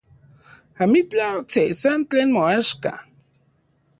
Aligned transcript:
Amitlaj 0.83 1.29
okse, 1.41 1.63
san 1.81 2.01
tlen 2.09 2.29
moaxka. 2.35 2.93